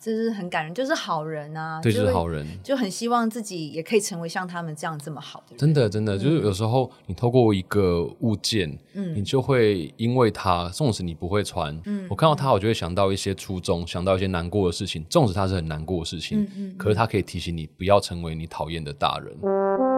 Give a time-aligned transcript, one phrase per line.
[0.00, 2.46] 这是很感人，就是好人啊，对，就是好人。
[2.62, 5.58] 就很希望自己也可以成为像他们这样这么好的人。
[5.58, 19.95] 真的，真的，就是有时候你透过一个物件，嗯你就会因为它，纵使你不会穿，嗯我看到它，我就会想到一些初衷，想到一些难过的事情，纵使它是很难过的事情，嗯嗯可是它可以提醒你不要成为你讨厌的大人。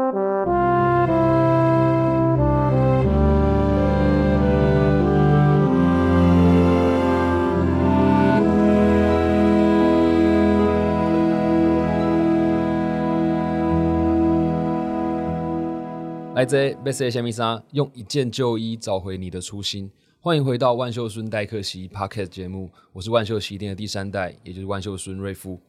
[16.39, 19.91] 来自 b e s 虾米莎，用一件旧衣找回你的初心。
[20.21, 25.61] 欢迎回到万秀孙代客席 Podcast 节目，我是万秀席店的第三代，也就是万秀孙瑞夫。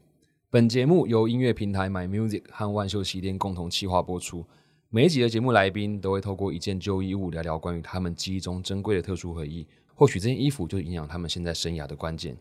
[0.52, 4.46] 本节目由音乐平台 My Music 和万秀席店共同企划播出。
[4.92, 12.38] 每一集的节目来宾都会透过一件旧衣物聊聊关于他们记忆中珍贵的特殊回忆，或许这件衣服就是影响他们现在生涯的关键。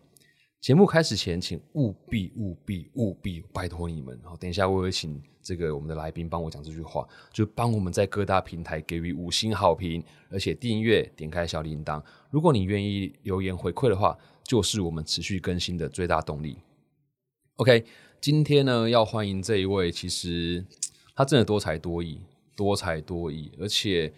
[0.60, 5.18] 节目开始前，请务必务必务必拜托你们，然后等一下我会请
[5.48, 12.02] 这个我们的来宾帮我讲这句话，就帮我们在各大平台给予五星好评，而且订阅点开小铃铛。
[12.28, 16.58] 如果你愿意留言回馈的话，就是我们持续更新的最大动力。
[17.56, 17.82] OK，
[18.20, 20.62] 今天呢要欢迎这一位，其实
[21.16, 22.20] 他真的多才多艺，
[22.54, 24.12] 多才多艺，而且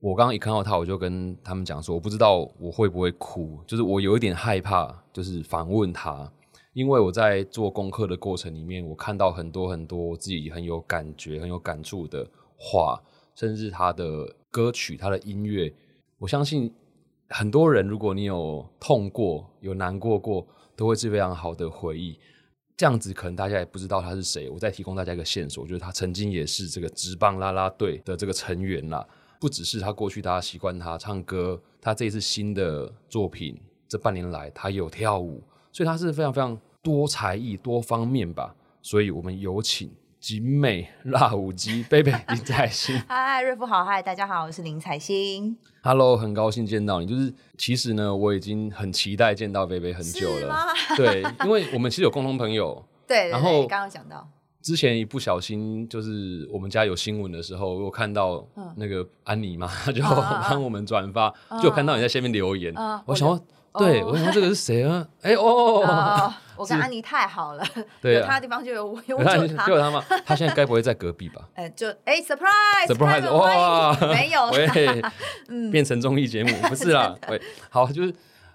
[0.00, 6.30] 我刚刚一看到他，我就跟他们讲说，我不知道我会不会哭，就是我有一点害怕，就是访问他，
[6.72, 13.02] 因为我在做功课的过程里面，我看到很多很多自己很有感觉、很有感触的话，
[13.34, 15.72] 甚至他的歌曲、他的音乐，
[16.18, 16.72] 我相信
[17.28, 20.46] 很多人，如果你有痛过、有难过过，
[20.76, 22.18] 都会是非常好的回忆。
[22.76, 29.04] 这样子可能大家也不知道他是谁，我再提供大家一个线索，就是他曾经也是这个职棒啦啦队的这个成员啦。
[29.40, 38.54] 不只是他过去大家习惯他唱歌，他这一次新的作品，这半年来他有跳舞，所以他是非常非常多才艺、多方面吧。
[38.82, 42.96] 所以我们有请集美辣舞姬贝贝林采欣。
[43.08, 45.56] 嗨，瑞夫好，嗨，大家好，我是林采欣。
[45.82, 47.06] Hello，很高兴见到你。
[47.06, 50.56] 就是其实呢，我已经很期待见到贝贝很久了。
[50.96, 52.84] 对，因为我们其实有共同朋友。
[53.06, 54.28] 对对然后对刚刚有讲到，
[54.60, 62.72] 之前一不小心，就是我们家有新闻的时候，我看到嗯那个安妮嘛，她 就帮我们转发，就有看到你在下面留言。
[62.76, 64.08] 嗯我想说，就对哦。
[64.08, 65.06] 我想说这个是谁啊？
[65.22, 67.64] 哎哦，哦，我跟是安妮太好了，
[68.00, 68.20] 对啊。
[68.20, 69.74] 有他的地方就有我，有我有他就有他就。
[69.74, 70.04] 有他吗？
[70.24, 71.48] 他现在该不会在隔壁吧？
[71.54, 73.22] 哎， 就哎，surprise？surprise！
[73.30, 75.02] 欢哇迎，没有啦，喂，
[75.48, 75.70] 嗯。
[75.70, 77.40] 变成综艺节目不是啦，喂，
[77.70, 78.14] 好，就是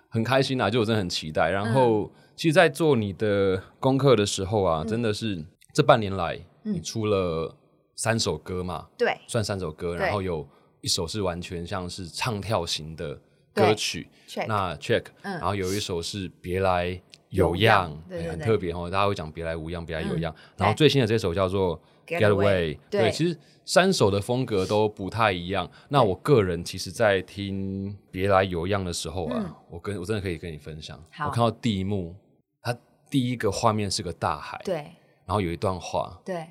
[0.10, 1.50] 很开心啦，就我真的很期待。
[1.50, 1.74] 然嗯。
[1.74, 5.44] 后，其实，在做你的功课的时候啊，真的是
[5.74, 6.74] 这半年来，嗯。
[6.74, 7.56] 你出了
[7.96, 9.18] 三首歌嘛，对。
[9.28, 10.48] 算三首歌，然后有
[10.82, 13.18] 一首是完全像是唱跳型的
[13.54, 14.10] 歌曲，
[14.48, 15.34] 那 check，、嗯。
[15.34, 16.88] 然后有一首是别来
[17.30, 20.36] 有有样样，对哎很特别哦，大家会讲别来无恙，别来有嗯样。
[20.58, 25.70] 然后最新的这首叫做 Getaway，对，其实三首的风格都不太一样。
[25.90, 29.56] 那我个人其实，在听别来有样的时候啊，嗯。
[29.70, 32.16] 我跟我真的可以跟你分享，我看到第一幕，
[32.62, 32.76] 它
[33.10, 34.76] 第一个画面是个大海，对。
[35.26, 36.46] 然后有一段话，对，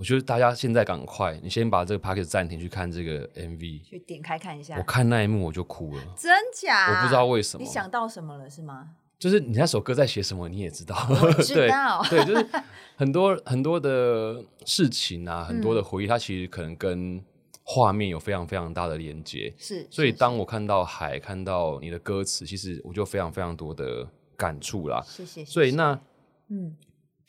[0.00, 3.84] 我觉得大家现在赶快，你先把这个 p o c k e t 暂停去看这个 MV。
[3.84, 6.88] 去点开看一下我，看那一幕我就哭了，真假？
[6.88, 8.92] 我不知道为什么你想到什么了是吗？
[9.18, 10.96] 就是你那首歌在写什么，你也知道，
[11.42, 12.48] 知对道对，就是
[12.96, 17.22] 很多很多的事情啊，很嗯多的回忆，它其实可能跟
[17.62, 19.52] 画面有非常非常大的连接。
[19.58, 25.02] 是，所以是当我看到海，看到你的歌词，其实我就非常非常多的感触啦。
[25.06, 26.00] 谢谢所以那
[26.48, 26.74] 嗯，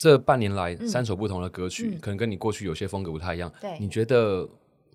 [0.02, 3.48] 这半年来嗯三首不同的歌曲，嗯可能跟你过去有些风格不太一样。
[3.60, 4.48] 对你觉得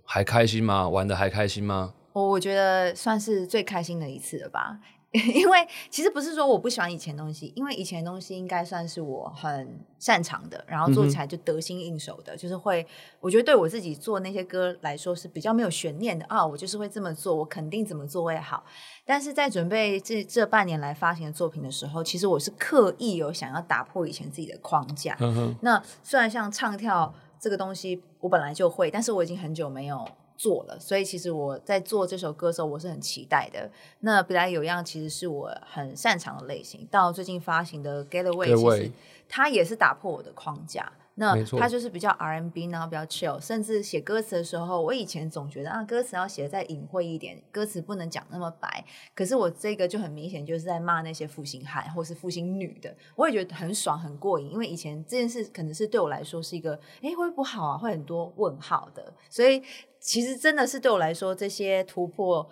[0.04, 0.90] 还开心吗？
[0.90, 1.94] 玩的还开心吗？
[2.12, 4.78] 我我觉得算是最开心的一次了吧。
[5.34, 12.86] 因为其实不是说我不喜欢以前的东西，因为以前的东西应该算是我很擅长的，然后做起来就得心应手的，就是会，
[13.20, 18.64] 我觉得对我自己做那些歌来说是比较没有悬念的啊，我就是会这么做，我肯定怎么做会好。
[19.06, 25.16] 但是在准备这这半年来发行的作品的时候，其实我是刻意有想要打破以前自己的框架，
[25.62, 33.70] 那虽然像唱跳这个东西我本来就会，但是我已经很久没有做了，所以其实我在做这首歌的时候，我是很期待的。
[34.02, 38.92] 那本来有样其实是我很擅长的类型，到最近发行的 Getaway，Getaway 其实
[39.28, 40.94] 它也是打破我的框架。
[41.20, 48.86] 那它就是比较 R&B，然后比较 chill，甚至写歌词的时候，我以前总觉得啊，歌词要写的再隐晦一点，歌词不能讲那么白。
[49.16, 59.64] 可是我这个就很明显就是在骂那些负心汉或是负心女的，我也觉得很爽很过瘾，因为以前这件事可能是对我来说是一个，哎，会不好啊，会很多问号的，所以
[60.08, 62.50] 其实真的是对我来说这些突破，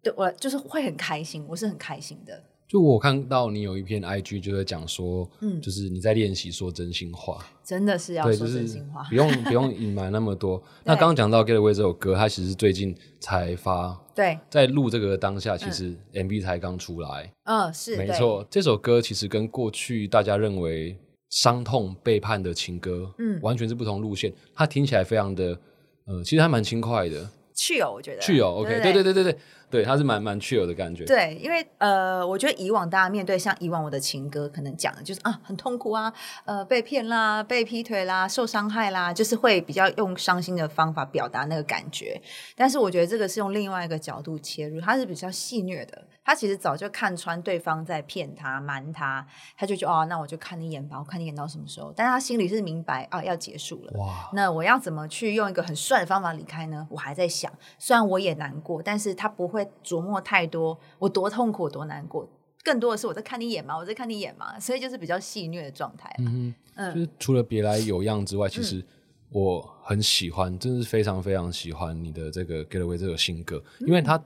[0.00, 2.44] 对我就是会很开心，我是很开心的。
[2.68, 9.16] 就我看到你有一篇 IG 就在讲说，嗯就是你在练习说真心话，真的是要对，说就是真心话不。
[9.16, 10.62] 用不用隐瞒那么多。
[10.84, 17.30] 那刚刚讲到《Get Away》这首歌，它其实最近才发，对，在录这个当下，其实 MV 才刚出来。
[17.44, 20.96] 嗯，是，对，没错，这首歌其实跟过去大家认为
[21.30, 24.32] 伤痛背叛的情歌，嗯完全是不同路线。
[24.54, 25.58] 它听起来非常的，
[26.06, 28.20] 呃，其实还蛮轻快的，去哦，我觉得。
[28.20, 29.38] 去哦，OK，对对对对对
[29.72, 31.06] 对，它是蛮蛮 chill 的感觉。
[31.06, 36.12] 对，因为呃，我觉得以往大家面对像以往我的情歌，可能讲的就是啊很痛苦啊，
[36.44, 42.20] 呃被骗啦，被劈腿啦，受伤害啦，就是会比较用伤心的方法表达那个感觉。
[42.54, 46.06] 但是我觉得这个是用另外一个角度切入，它是比较戏谑的。
[46.24, 49.26] 他其实早就看穿对方在骗他、瞒他，
[49.56, 51.92] 他就觉得哦，那我就看你演吧，我看你演到什么时候。
[51.96, 53.92] 但是他心里是明白啊，要结束了。
[53.98, 56.86] 哇，那我要怎么去用一个很帅的方法离开呢？
[56.90, 62.28] 我还在想，虽然我也难过，但是他不会琢磨太多，我多痛苦，我多难过，
[62.64, 66.14] 更多的是我在看你演嘛，我在看你演嘛，所以就是比较戏虐的状态。
[66.18, 68.84] 嗯嗯，就是除了别来有样之外，其实
[69.30, 74.22] 我很喜欢，真的是非常非常喜欢你的这个《Get Away》这个性格，因为他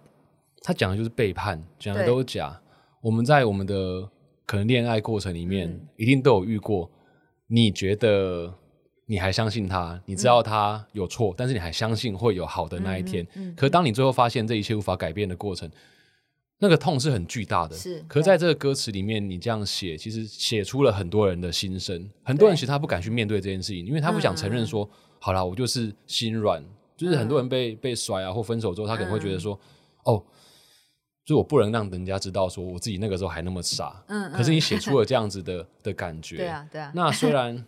[0.63, 2.61] 他讲的就是背叛，讲的都是假。
[3.01, 4.09] 我们在我们的
[4.45, 6.91] 可能恋爱过程里面，嗯一定都有遇过，
[7.47, 8.53] 你觉得
[9.07, 13.25] 你还相信他，你知道他有错，但是你还相信会有好的那一天。
[13.25, 15.71] 嗯嗯嗯可当你最后发现这一切无法改变的过程，
[16.59, 17.77] 那个痛是很巨大的。
[17.77, 22.11] 是可是在这个歌词里面，你这样写，其实写出了很多人的心声。
[22.25, 24.89] 很多人其实他不敢去面对这件事情，因为他不想承认说，
[25.21, 26.63] 好啦，我就是心软。
[26.97, 29.61] 就是很多人被、被甩啊或分手之后，他可能会觉得说，
[30.05, 30.25] 哦，
[31.27, 34.03] 就我不能让人家知道说我自己那个时候还那么傻。
[34.09, 36.39] 嗯，可是你嗯写出了这样子的的感觉。
[36.39, 37.63] 对啊，对啊，那虽然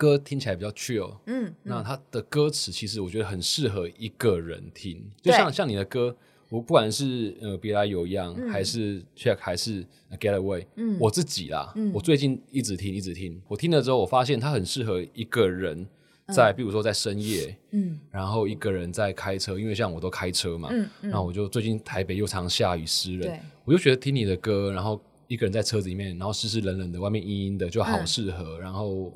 [0.00, 6.16] 歌听起来比较 chill，嗯，那嗯它的歌词其实我觉得很适合一个人听，就像像你的歌，
[6.48, 8.48] 我不管是呃别来有样，嗯。
[8.48, 9.84] 还是 check，还是
[10.18, 10.96] get away，、嗯。
[10.98, 11.92] 我自己啦，嗯。
[11.92, 15.86] 我最近一直听一直听，我听了之后，我发现它很适合一个人
[16.32, 18.00] 在，比如说在深夜，嗯。
[18.10, 24.98] 然后一个人在开车，因为像我都开车嘛，嗯嗯，那我就最近台北又常下雨湿冷，我就觉得听你的歌，然后
[25.28, 28.06] 一个人在车子里面，然后湿湿冷冷的，外面阴阴的，就好嗯。
[28.06, 28.58] 适合。
[28.58, 29.12] 然后，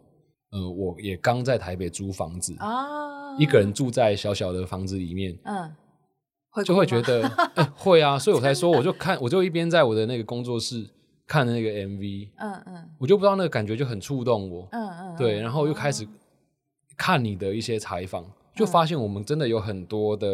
[0.54, 5.74] 呃，我也刚在台北租房子，啊，一个人住在小小的房子里面，嗯，
[6.50, 10.86] 会就会觉得、哎会啊，所以我才说，我就看，我就一边在我的那个工作室
[11.26, 14.68] 看那个 MV，嗯嗯我就不知道那个感觉就很触动我。
[14.70, 16.06] 嗯嗯，对，嗯然后又开始
[16.96, 18.24] 看你的一些采访，
[18.54, 20.28] 就发现我们真的有很多的，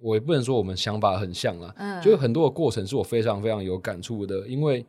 [0.00, 4.86] 我也不能说我们想法很像啦，嗯就有很多的过程是我非常非常有感触的，因为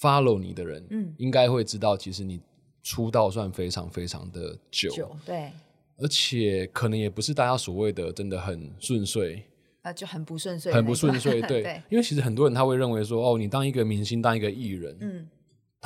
[0.00, 1.14] follow 你的人，嗯。
[1.18, 2.40] 应该会知道，其实你
[2.84, 5.50] 出道算非常非常的久，酒对，
[5.96, 9.42] 而且可能也不是大家所谓的真的很顺遂，
[9.82, 15.28] 啊就很不顺遂很，不顺遂， 对，对，因为其实很多人他会认为说，哦，你当一个明星，当一个艺人，嗯。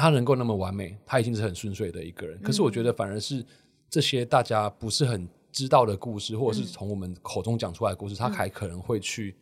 [0.00, 2.40] 他能够那么完美，他已经是很顺遂的一个人。
[2.40, 3.44] 可是我觉得反而是
[3.90, 9.34] 这些大家不是很知道的故事，或者是从我们口中讲出来的故事，他还可能会去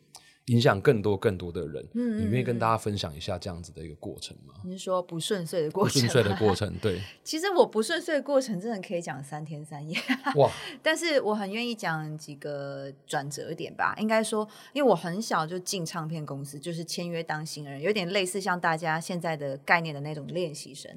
[0.47, 1.87] 影响更多更多的人。
[1.95, 4.55] 嗯你愿意跟大家分享一下这样子的一个过程吗？
[4.65, 5.93] 你是说不顺遂的过程？
[5.93, 9.97] 不顺遂的过程，对， 其实我不顺遂的过程真的可以讲三天三夜，
[10.37, 10.51] 哇，
[10.83, 13.95] 但是我很愿意讲几个转折点吧。
[13.99, 20.91] 应该说，因为我很小就进唱片公司，就是签约当新人，有点类似像大家现在的概念的那种练习生。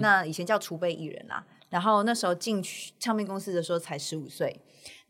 [0.00, 1.44] 那以前叫储备艺人啦。
[1.70, 4.58] 然后那时候进去唱片公司的时候才十五岁，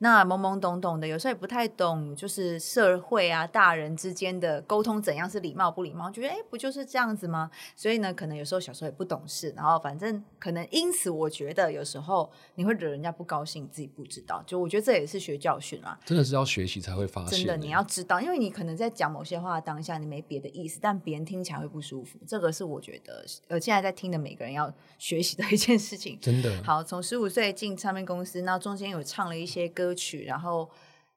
[0.00, 7.50] 那懵懵懂懂的，有时候也不太懂，就是社会啊大人之间的沟通怎样是礼貌不礼貌，觉得哎不就是这样子吗？
[7.74, 14.42] 所以呢，可能有时候小时候也不懂事，然后反正可能因此我觉得有时候你会惹人家不高兴，自己不知道。
[14.46, 15.98] 就我觉得这也是学教训啊。
[16.04, 17.38] 真的是要学习才会发现。
[17.38, 22.18] 真的，你要知道，因为你可能在讲某些话当下，你没别的意思，但别人听起来会不舒服。
[22.24, 26.16] 这个是我觉得，呃，现在在听的每个人要学习的一件事情。
[26.20, 30.68] 真的，好，从十五岁进唱片公司，那中间有唱了一些歌曲，然后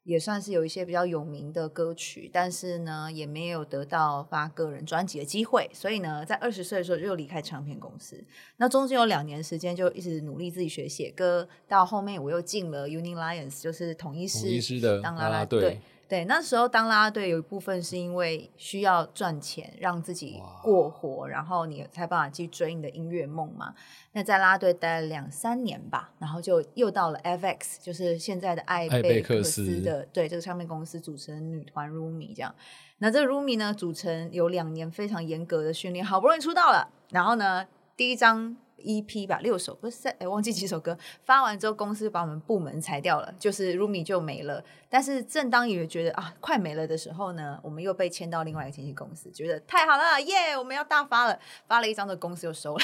[0.03, 8.23] 也算是有一些比较有名的歌曲，但是呢，也没有得到发个人专辑的机会，所以呢，在二十岁的时候就离开唱片公司。
[8.57, 15.79] 那中间有两年时间就一直努力自己学写歌，到后面我又进了 Uni Lions，就是统一统师的当啦啦队。
[16.11, 23.73] 对，那时候当啦啦队有一部分是因为需要赚钱，让自己哇过活，然后你才办法去追你的音乐梦嘛。
[24.11, 32.53] 那在啦啦队待了两三年吧，然后就又到了 FX，就是现在的艾艾贝贝克克斯斯的对这个唱片公司组成的女团 Rumi 这样。
[32.97, 37.65] 那这个 Rumi 呢，组成有两年非常严格的训练，好不容易出道了，然后呢，
[37.95, 40.97] 第一张 EP 吧，六首不是三，哎，忘记几首歌。
[41.23, 44.63] 发完之后，公司把我们部门裁掉了，就是 Rumi 就没了。
[44.89, 51.39] 但是正当以为觉得啊快没了的时候呢，我们又被签到另外一个经纪公司，觉得太好了，耶，我们要大发了。
[51.67, 52.83] 发了一张的公司又收了，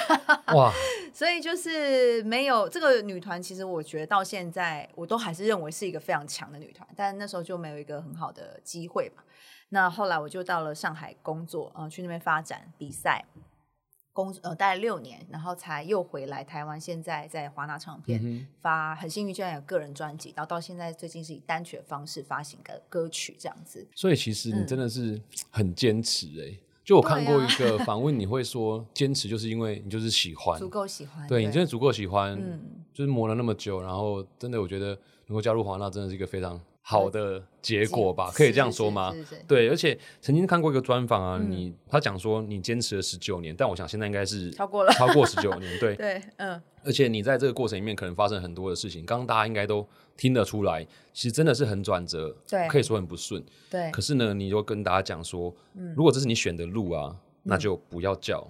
[0.55, 0.71] 哇！
[1.13, 9.23] 所以就是没有这个女团，其实我觉得到现在我都还是认为是一个非常强的女团，但那时候就没有一个很好的机会嘛。
[9.69, 13.25] 那后来我就到了上海工作，嗯，去那边发展比赛。
[14.17, 16.81] 工呃待了六年，然后才又回来台湾。
[16.81, 23.87] 现在在华纳唱片发，很幸运居然有个人专辑，然后到现在最近是以单曲的方式发行的歌曲这样子。
[23.93, 25.21] 所以其实你真的是
[25.51, 26.57] 很坚持哎。
[26.83, 31.27] 就我看过一个访问，你会说坚持就是因为你就是喜欢，足够喜欢。
[31.27, 32.59] 对你真的足够喜欢，嗯，
[32.93, 34.97] 就是磨了那么久，然后真的我觉得
[35.27, 36.59] 能够加入华纳真的是一个非常。
[36.89, 39.13] 好的结果吧，可以这样说吗？
[39.45, 45.77] 对，而且曾经看过一个专访啊，你他讲说你坚持了十九年，但我想现在应该是超过了，超过十九年。
[45.81, 46.61] 对 对，嗯。
[46.85, 53.43] 而且你在这个过程里面可能发生很多的事情，刚刚大家应该都听得出来，其实真的是很转折，对，可以说很不顺。
[53.69, 53.91] 对。
[53.91, 55.53] 可是呢，你就跟大家讲说，
[55.93, 57.13] 如果这是你选的路啊，
[57.43, 58.47] 那就不要叫，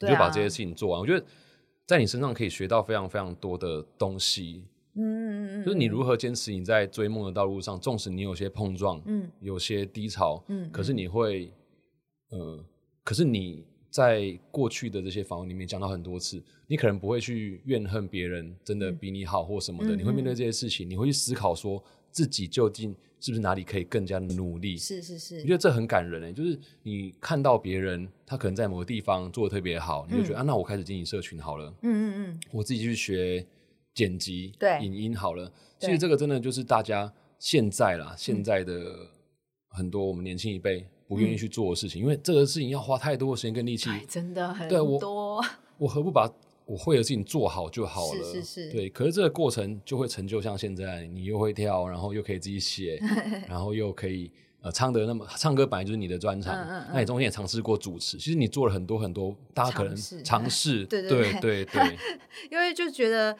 [0.00, 1.00] 你就把这些事情做完。
[1.00, 1.24] 我觉得
[1.86, 4.64] 在你身上可以学到非常非常多的东西。
[4.96, 11.50] 嗯嗯嗯，就是你如何坚持你在追梦的道路上，纵使你有些碰撞，嗯，有些低潮，嗯，可是你会，
[12.30, 12.64] 呃，
[13.04, 33.46] 可是你在过去的这些访问里面讲到很多次，你可能不会去怨恨别人真的比你好或什么的，你会面对这些事情，你会去思考说自己究竟是不是哪里可以更加努力，是是是，我觉得这很感人诶，就是你看到别人他可能在某个地方做的特别好，你就觉得啊，那我开始经营社群好了，嗯嗯嗯，我自己去学。
[33.96, 38.94] 剪辑、对影音好了，其实这个真的就是大家现在啦，现在的
[39.70, 45.42] 很多我们年轻一辈不愿意去做的事情，因为这个事情要花太多的时间跟力气，真的很多。
[45.78, 46.30] 我何不把
[46.66, 48.22] 我会的事情做好就好了？
[48.34, 48.90] 是是是，对。
[48.90, 53.00] 可是这个过程就会成就像现在，你又会跳，然后又可以自己写，
[53.48, 56.54] 然后又可以呃唱的那么唱歌本来就是你的专长，
[56.92, 61.96] 那你中间也尝试过主持，其实你做了很多很多，大家可能尝试，对对对对，
[62.52, 63.34] 因为就觉得。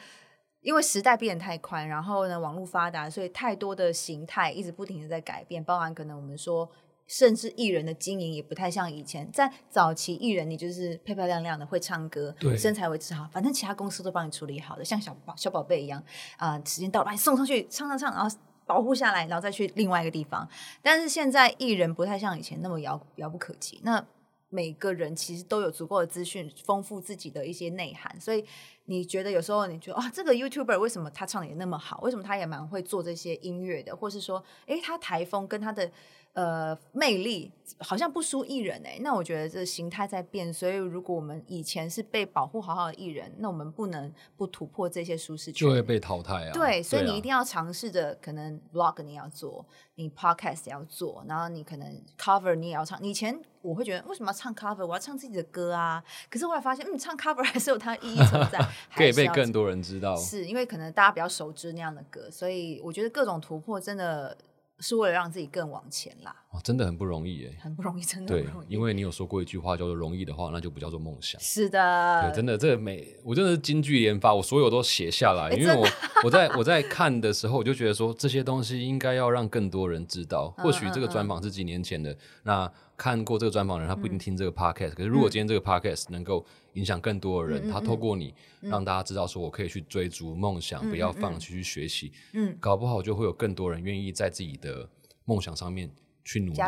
[0.67, 6.69] 因为时代变得太快，然后呢，网络发达，所以太多的形态一直不停的在改变，包含可能我们说，
[7.07, 9.31] 甚至艺人的经营也不太像以前。
[9.31, 16.03] 在早期艺人，你就是漂漂亮亮的，会唱歌，身材维持好，反正其他公司都帮你处理好的，像小宝小宝贝一样
[16.35, 20.45] 啊，时间到了把你送上去唱唱唱，然后保护下来，然后再去另外一个地方。
[20.81, 23.79] 但是现在艺人不太像以前那么遥遥不可及。
[23.85, 24.05] 那
[24.49, 28.45] 每个人其实都有足够的资讯，丰富自己的一些内涵，所以
[28.85, 31.99] 你觉得有时候你觉得啊，这个 YouTuber 为什么他唱的也那么好？
[32.01, 33.95] 为什么他也蛮会做这些音乐的？
[33.95, 35.91] 或是说，哎，他台风跟他的。
[36.37, 46.51] 呃，魅力好像不输艺人哎，那我觉得这形态在变，所以如果我们以前是被保护好好的艺人，那我们不能不突破这些舒适圈，就会被淘汰啊。
[46.53, 49.65] 对，所以你一定要尝试着，可能 vlog 你要做，
[49.95, 53.01] 你 podcast 要做，然后你可能 cover 你也要唱。
[53.01, 54.85] 以前我会觉得为什么要唱 cover？
[54.85, 56.03] 我要唱自己的歌啊。
[56.29, 58.59] 可是后来发现，嗯，唱 cover 还是有它的意义存在，
[58.95, 60.15] 可以被更多人知道。
[60.15, 64.37] 是因为可能大家比较熟知那样的歌，所以我觉得各种突破真的。
[64.79, 71.41] 是为了让自己更往前啦，哦，真的很不容易耶，很不容易，真的对，因为你有说过一句话叫做“容易的话，那就不叫做梦想”。
[71.41, 75.87] 是的，对，真的，这个每我真的是金句连发，我所有都写下来，因为我
[76.23, 80.53] 我在我在看的时候，我就觉得说这些东西应该要让更多人知道。
[80.59, 94.89] 或许这个专访是几年前的，那看过这个专访的人，他不一定听这个 podcast，可是如果今天这个 podcast 能够影响更多的人，他透过你让大家知道说我可以去追逐梦想，不要放弃去学习，嗯，搞不好就会有更多人愿意在自己的。
[95.29, 95.91] 梦想上面
[96.23, 96.61] 去努力，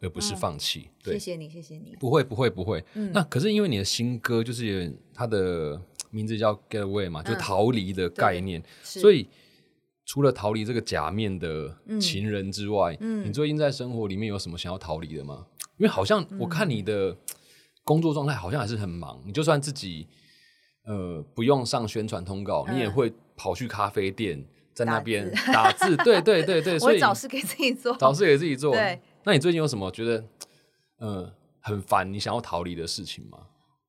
[0.00, 0.88] 而不是放弃。
[1.04, 1.94] 谢谢你，谢谢你。
[2.00, 2.84] 不会，不会，不会。
[3.12, 8.60] 那可是因为你的新歌就是它的名字叫《Get Away》嘛，就逃离的概念。
[8.82, 9.28] 所以
[10.04, 15.46] 除了逃离这个假面的情人之外，你最近在生活里面有什么想要逃离的吗？
[15.76, 17.16] 因为好像我看你的
[17.84, 19.22] 工作状态好像还是很忙。
[19.24, 20.08] 你就算自己
[20.84, 24.46] 呃不用上宣传通告，你也会跑去咖啡店。
[24.74, 28.72] 在那边打字，对对对对，所以找事给自己做，找事给自己做。
[28.72, 30.24] 对，那你最近有什么觉得
[30.98, 33.38] 嗯很烦，你想要逃离的事情吗？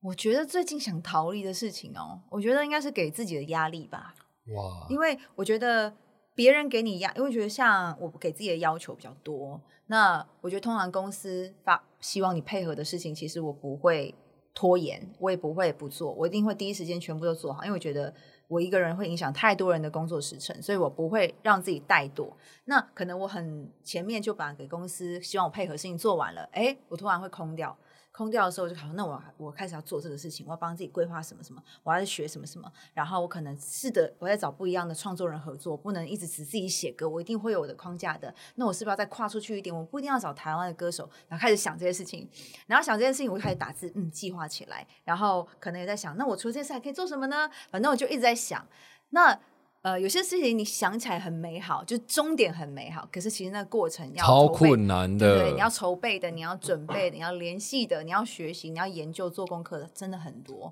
[0.02, 4.14] 我觉得最近想逃离的事情哦，我觉得应该是给自己的压力吧。
[4.54, 5.96] 哇，因为我觉得
[6.36, 14.14] 别人给你压，因为觉得像我给自己的要求比较多，那我觉得通常公司发希望你配合的事情，其实我不会
[14.54, 18.14] 拖延，我也不会不做，我一定会第一时间全部都做好，因为我觉得。
[18.50, 22.32] 我一个人会影响太多人的工作时程，所以我不会让自己怠惰。
[22.66, 27.76] 那可能我很前面就把给公司希望我配合事情做完了，哎，我突然会空掉。
[28.14, 38.34] 空掉的时候，我就好，那我我开始要做这个事情，我要帮自己规划什么什么，我要学什么什么，然后我可能试着我在找不一样的创作人合作，不能一直只自己写歌，我一定会有我的框架的。
[38.56, 39.76] 那我是不是要再跨出去一点？
[39.76, 42.30] 我不一定要找台湾的歌手，然后开始想这些事情，
[42.68, 47.50] 然后想这件事情，我就开始打字，嗯，计划起来，然后可能也在想，那我除了这件事还可以做什么呢？
[47.72, 48.68] 反正我就一直在想，
[49.10, 49.40] 那。
[49.84, 60.72] 呃，有些事情你想起来很美好，就终点很美好，可是其实那个过程要超困难的，对，你要筹备的，你要准备的，你要联系的，你要学习，你要研究做功课的，真的很多。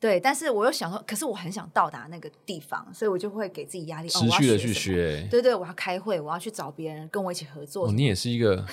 [0.00, 5.28] 对，但是我又想说，可是我很想到达那个地方，所以我就会给自己压力，持续的去学。
[5.30, 7.92] 对对，我要开会，我要去找别人跟我一起合作。
[7.92, 8.64] 你也是一个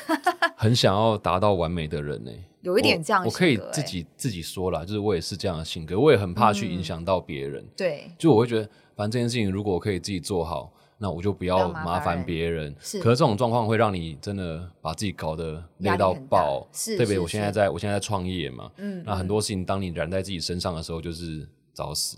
[0.55, 2.31] 很想要达到完美的人呢，
[2.61, 7.63] 有一点这样，我可以自己自己说了，就是我也是这样的性格，我也很怕去影响到别人。
[7.75, 8.69] 对，就我会觉得。
[8.97, 12.75] 反正这件事情，如果我可以自己做好，那我就不要麻烦别人。
[12.79, 16.67] 是，可是这种状况会让你真的把自己搞得累到爆。
[16.73, 22.17] 是，特别我现在在我现在在创业嘛，嗯，那很多事情当你染在自己身上的时候，就是找死。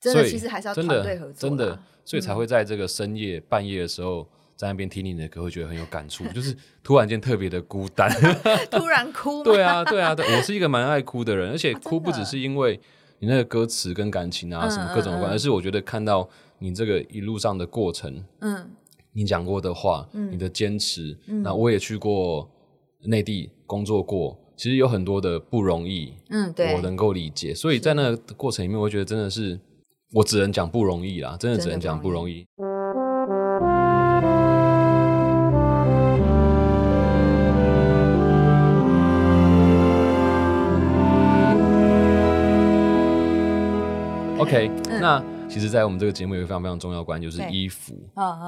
[0.00, 1.48] 真的，其实还是要团队合作。
[1.48, 8.10] 真的，所以才会在这个深夜半夜的时候，在那边听你的歌，会觉得很有感触，就是突然间特别的孤单，
[8.70, 9.42] 突然哭。
[9.44, 12.80] 对啊，对啊，对，我是一个蛮爱哭的人，而且哭不只是因为。
[13.20, 16.28] 你那个歌词跟感情啊，什么各种关，而是我觉得看到
[16.60, 18.68] 你这个一路上的过程，嗯，
[19.12, 22.50] 你讲过的话，嗯，你的坚持，嗯，那我也去过
[23.04, 29.60] 内地工作过，其实有很多的不容易，嗯，对，我能够理解，所以在那个过程里面，我觉得真的是，
[30.12, 32.44] 我只能讲不容易啦，真的只能讲不容易。
[44.40, 47.94] OK，那其实，在我们这个节目有一个非常非常重要的关，就是衣服。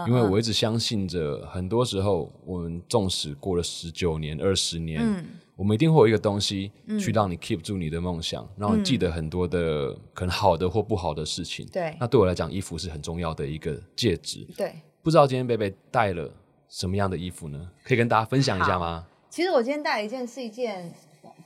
[0.07, 5.25] 因为我一直相信着，很多时候我们纵使过了十九年、二十年，
[5.57, 11.67] 我们一定会有一个东西去让你 keep 住你的梦想，让你记得很多的可能好的或不好的事情。
[11.73, 14.47] 对，那对我来讲，衣服是很重要的一个戒指。
[14.55, 16.31] 对，不知道今天贝贝带了
[16.69, 17.71] 什么样的衣服呢？
[17.83, 19.07] 可以跟大家分享一下吗？
[19.31, 20.93] 其实我今天带了一件，是一件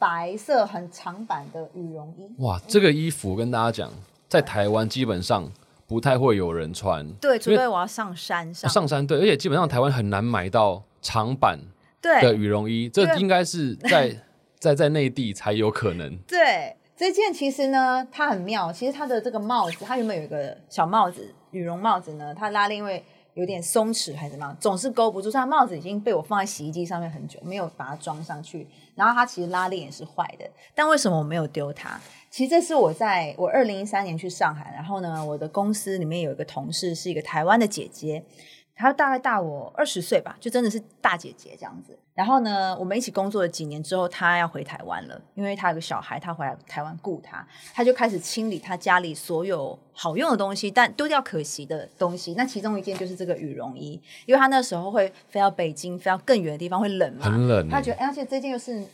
[0.01, 2.43] 白色很长版的羽绒衣。
[2.43, 3.91] 哇，这个衣服跟大家讲。
[4.35, 5.49] 在台湾基本上
[5.87, 8.69] 不太会有人穿，对，除非我要上山上。
[8.69, 11.57] 上山对，而且基本上台湾很难买到长版
[12.03, 14.13] 的羽绒衣，这应该是在
[14.59, 16.17] 在在内地才有可能。
[16.27, 18.73] 对，这件其实呢，它很妙。
[18.73, 25.31] 其实它的这个帽子，它原本有一个小帽子，羽绒帽子呢，它拉链因为有点松弛还是什么，总是勾不住。
[25.31, 28.67] 它帽子已经被我放在洗衣机上面很久，没有把它装上去。
[28.95, 32.01] 然后它其实拉链也是坏的，但为什么我没有丢它？
[32.31, 38.25] 其实这是我在我二零一三年去上海，然后呢，我的公司里面有一个同事是一个台湾的姐姐，
[38.75, 41.99] 她大概大我二十岁吧，就真的是大姐姐这样子。
[42.15, 52.35] 然后呢，我们一起工作了几年之后，她要回台湾了，因为她有个小孩，她回来台湾顾他，她就开始清理她家里所有好用的东西，但丢掉可惜的东西。
[52.35, 57.69] 那其中一件就是这个羽绒衣，因为她那时候会飞到北京，飞到更远的地方会冷嘛，很冷。
[57.69, 58.85] 她觉得，而且这件又是。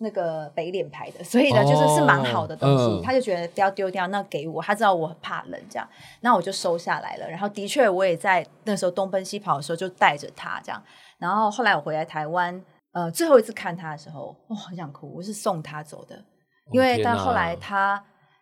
[0.00, 5.88] 那个北脸牌的，所以呢，就是是蛮好的东西，他就觉得不要丢掉，那给我，他知道我很怕冷，这样，
[6.20, 7.28] 那我就收下来了。
[7.28, 10.80] 然后的确，我也在那时候东奔西跑的时候就带着他这样。
[11.18, 15.12] 然后后来我回来台湾，呃，最后一次看他的时候，哇，很想哭。
[15.16, 16.24] 我是送他走的，
[16.70, 18.00] 因为到后来他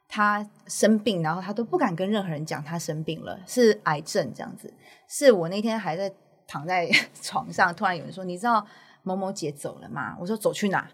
[0.08, 4.72] 他生病，然后他都不敢跟任何人讲他生病了，是癌症这样子。
[5.08, 6.12] 是我那天还在
[6.46, 6.86] 躺在
[7.22, 8.64] 床上，突然有人说：“你知道
[9.02, 10.86] 某某姐走了吗？”我说：“走去哪？”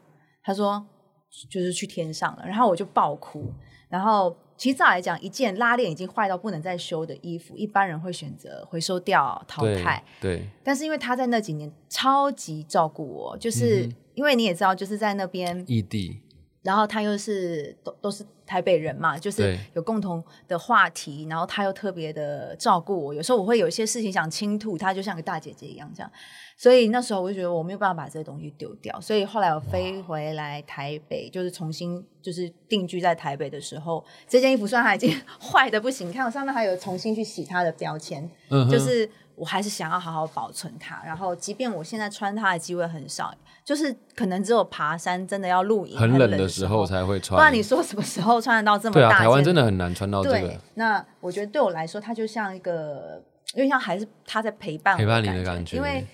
[0.43, 0.85] 他说，
[1.49, 3.53] 就是去天上了，然后我就爆哭。
[3.89, 10.03] 然后其实照来讲，一件拉链已经坏到不能再修的衣服，一般人会选择回收掉、淘汰。
[10.21, 10.49] 对。
[10.65, 16.23] 但是因为他在那几年超级照顾我，就是因为你也知道，就是在那边异地，
[16.63, 23.13] 然后他又是都都是台北人嘛，就是有共同的话题，然后他又特别的照顾我。
[23.13, 26.11] 有时候我会有一些事情想倾吐，他就像个大姐姐一样这样。
[26.57, 38.31] 所以那时候我就觉得我没有办法把这些东西丢掉，所以后来我飞回来台北，就是重新就是定居在台北的时候，这件衣服虽然它已经 坏的不行，你看我上面还有重新去洗它的标签，
[38.71, 41.03] 就是我还是想要好好保存它。
[41.05, 47.39] 然后即便我现在穿它的机会很少，就是可能只有爬山真的要露营很冷的时候才会穿。
[47.39, 49.19] 不然你说什么时候穿得到这么大？
[49.19, 50.61] 台湾真的很难穿到这个。
[50.75, 53.23] 那我觉得对我来说，它就像一个，
[53.55, 56.07] 因为像还是他在陪伴陪伴你的感觉，因为。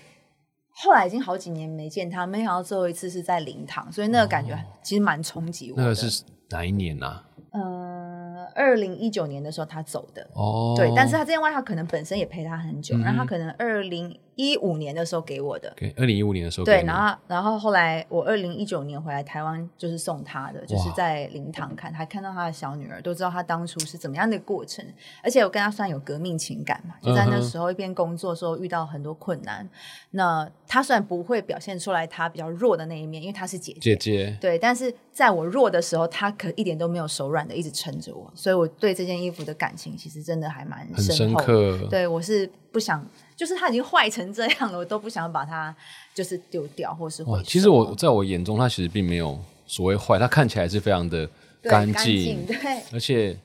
[0.81, 5.83] 后来已经好几年没见他，没想到最后一次是在灵堂，所以那个感觉其实蛮冲击我的。
[5.83, 7.21] 那个是哪一年啊？
[7.51, 8.08] 嗯，呃，
[8.55, 24.85] 二零一九年的时候他走的，哦，对，但是他这件外套可能本身也陪他很久，嗯然后他可能二零一五年的时候给我的，给二零一五年的时候对，然后然后后来我二零一九年回来台湾，就是送他的，就是在灵堂看，他看到他的小女儿，都知道他当初是怎么样的过程，
[25.23, 29.67] 而且我跟他算有革命情感嘛，就在那时候一边工作的时候遇到很多困难，
[30.11, 33.79] 那他虽然不会表现出来他比较弱的那一面，因为他是姐姐。
[33.79, 41.33] 姐姐，对，但是在我弱的时候，他可一点都没有手软的一直撑着我，所以我对这件衣服的感情其实真的还蛮很深。
[41.33, 45.75] 刻，对我是不想，就是它已经坏成这样了，我都不想把它
[46.13, 47.25] 就是丢掉或是。
[47.45, 51.25] 其实我在我眼中，它其实并没有所谓坏，它看起来是非常的
[51.61, 52.57] 对干干净，对，
[52.91, 53.37] 而且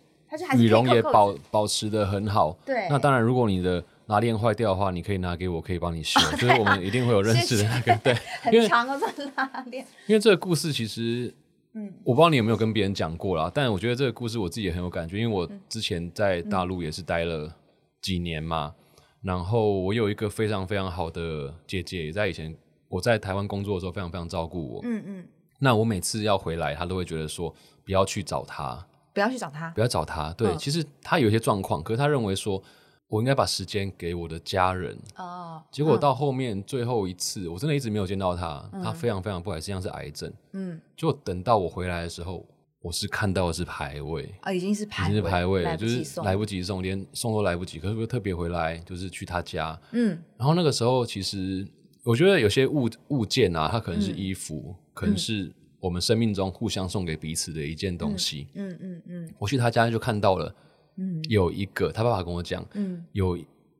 [0.56, 2.56] 羽绒也保保持的很好。
[2.64, 6.20] 对那当然，如果你的拉链坏掉的话，你可以拿给我，可以帮你修。
[6.36, 11.32] 就是我们一定会有认识的那个，对， 很长的这拉链，因为这个故事其实，
[11.74, 11.92] 嗯。
[12.04, 15.34] 我不知道你有没有跟别人讲过啦，但我觉得这个故事我自己也很有感觉，因为嗯。
[15.34, 17.54] 我之前在大陆也是待了
[18.00, 18.74] 几年嘛，
[19.22, 22.54] 然后我有一个非常非常好的姐姐，也在以前
[22.88, 24.80] 我在台湾工作的时候非常非常照顾我。
[24.84, 25.26] 嗯嗯，
[25.58, 29.70] 那我每次要回来，她都会觉得说不要去找她，不要去找她。
[29.70, 30.32] 不，要找她。
[30.34, 30.58] 对，嗯。
[30.58, 32.62] 其实她有一些状况，可是她认为说
[33.08, 34.98] 我应该把时间给我的家人。
[35.16, 40.32] 哦，结果到后面最后一次，我真的一直没有见到她，她嗯非常非常不好，实际上是癌症。
[40.52, 42.44] 嗯就等到我回来的时候，
[42.80, 47.78] 我是看到的是排位，啊，已经是已排经是排位了，就是来不及送，连送都来不及。
[47.78, 51.66] 可是我特别回来，就是去他家，嗯然后那个时候其实
[52.02, 58.48] 我觉得有些物物件啊，它可能是嗯衣服，可能是我们生命中互相送给彼此的一件东西。
[58.54, 60.54] 嗯嗯嗯我去他家就看到了
[60.96, 63.36] 嗯有一个，他爸爸跟我讲，嗯，有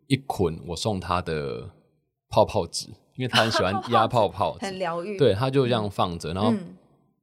[0.07, 1.69] 一捆我送他的
[2.29, 6.53] 泡泡纸，因为他很喜欢压泡泡纸 很，疗愈，对，他就这样放着，然后。
[6.53, 6.59] 嗯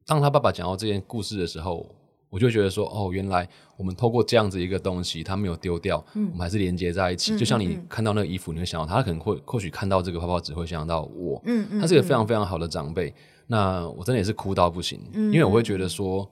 [0.08, 1.88] 当他爸爸讲到这件故事的时候，
[2.30, 7.34] 我就觉得说，哦，原来我们透过这样子一个东西，他没有丢掉，我们还是连接在一起。
[7.34, 11.42] 嗯就像你看到那个衣服，你会想到他，可能会或许看到这个泡泡纸，会想到我。
[11.46, 13.14] 嗯嗯，他是一个非嗯常非常好的长辈。
[13.48, 16.30] 那我真的也是哭到不行，嗯因为我会觉得说，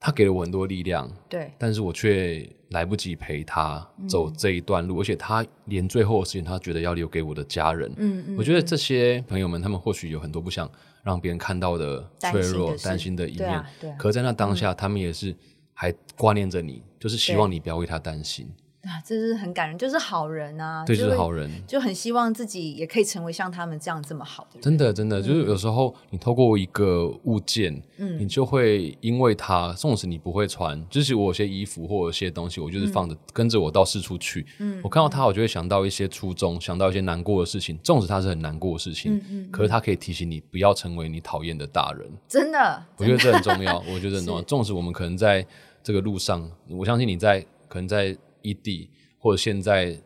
[0.00, 7.90] 他给了我很多力量，对，但是我却来不及陪他嗯走这一段路，而且他连最后的时间，他觉得要留给我的家人。
[7.96, 10.70] 嗯嗯，我觉得这些朋友们，他们或许有很多不想
[11.02, 15.34] 让别人看到的脆弱、担心的一面对啊，对啊可在那当下，他们也是
[15.74, 18.48] 还挂念着你，就是希望你不要为他担心。
[18.88, 21.50] 啊，这是很感人，就是好人啊，对，就是好人。
[21.66, 24.62] 就很希望自己也可以成为像他们这样这么好的人。
[24.62, 34.46] 真的，真的，就是有时候你透过一个物件，嗯你就会因为它，纵使你不会穿，就是我有些衣服或有些东西，我就是放着、跟着我到四处去。
[34.58, 37.78] 嗯我看到它，我就会想到一些初衷，想到一些难过的事情。
[37.84, 42.10] 纵使它是很难过的事情，嗯嗯可是它可以提醒你不要成为你讨厌的大人。
[42.26, 44.42] 真的，我觉得这很重要，我觉得很重要。
[44.42, 45.46] 纵使我们可能在
[45.82, 49.96] 这个路上，我相信你在可能在异地或者现在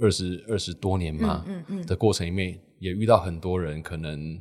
[0.00, 4.40] 二十二十多年嘛嗯嗯的过程里面，也遇到很多人可能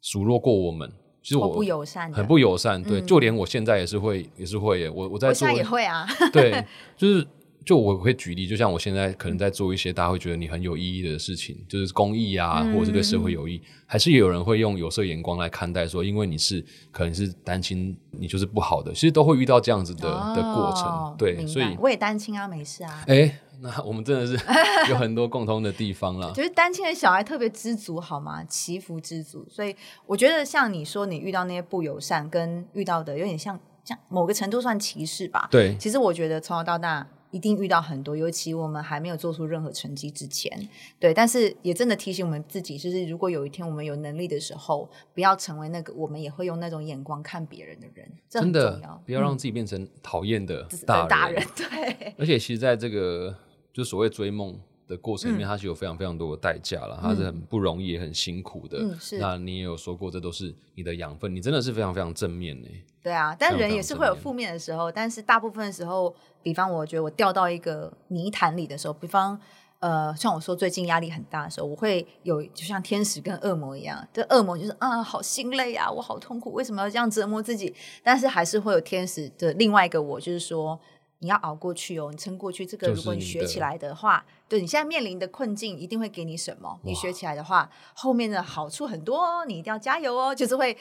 [0.00, 0.90] 数落过我们。
[1.22, 4.88] 其实我不友善，很不友善，对，嗯就连我现在也是会，也是会。
[4.88, 6.64] 我我在做我现在也会啊，对，
[6.96, 7.26] 就是
[7.66, 23.04] 就我会举例，就像我现在可能在做一些大家会觉得你很有意义的事情，就是公益啊，嗯或者是对社会有益，还是有人会用有色眼光来看待，说因为你是可能是单亲，你就是不好的，其实都会遇到这样子的、的过程哦，对，所以我也单亲啊，没事啊。
[23.08, 24.38] 哎，那我们真的是
[24.88, 26.30] 有很多共通的地方啦。
[26.36, 28.44] 就是单亲的小孩特别知足，好吗？
[28.44, 29.74] 祈福知足，所以
[30.06, 35.48] 我觉得像你说，你遇到那些不友善，跟遇到的有点像，像某个程度算歧视吧。
[35.50, 37.04] 对，其实我觉得从小到大
[37.36, 40.68] 一定遇到很多，尤其我们还没有做出任何成绩之前，
[40.98, 41.12] 对。
[41.12, 49.02] 但是也真的提醒我们自己，就是如果有一天我们有能力的时候，不要成为那个我们也会用那种眼光看别人的人，这真的很重要。
[49.04, 53.36] 不要让自己变成讨厌的嗯大大人，对， 而且其实在这个
[53.74, 58.78] 就所谓追梦的过程里嗯面，它是有非常非常多的代价了，它是很不容易也很辛苦的。
[58.78, 62.68] 嗯是那你也有说过，这都是你的养分，你真的是非常非常正面呢。
[63.02, 69.38] 对啊，但人也是会有负面的时候，但是大部分的时候，比方我觉得我掉到一个泥潭里的时候，比方
[69.78, 77.74] 呃，像我说最近压力很大的时候，我会有就像天使跟恶魔一样，这恶魔就是啊，好心累啊，我好痛苦，为什么要这样折磨自己？
[78.02, 80.78] 但是还是会有天使的另外一个我，就是说。
[81.20, 82.66] 你要熬过去哦，你撑过去。
[82.66, 86.78] 这个如果你学起来的话，对你现在面临的困境一定会给你什么？
[86.84, 90.34] 你学起来的话，后面的好处很多哦，你一定要加油哦。
[90.34, 90.76] 就是会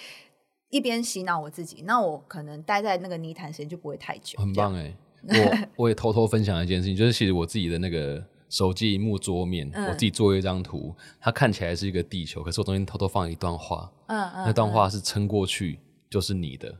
[0.69, 4.37] 一边洗脑我自己，那我可能待在那个泥潭时间就不会太久。
[4.39, 4.95] 很棒哎！
[5.27, 16.71] 我 我也偷偷分享一件事情，就是其实我自己的那个手机荧幕桌面，嗯我自己做了一张图，它看起来是一个地球，可是我中间偷偷放了一段话，嗯嗯，那段话是撑过去就是你的。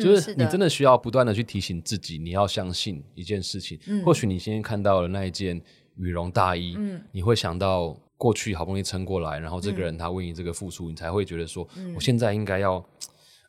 [0.00, 3.78] 就是你真的的需要不断的去提醒自己，你要相信一件事情。
[3.86, 5.60] 嗯或许你今天看到了那一件
[5.96, 7.02] 羽绒大衣，嗯。
[7.12, 12.84] 你会想到过去好不容易撑过来，然后这个人他为你这个付出，你才会觉得说，我现在应该要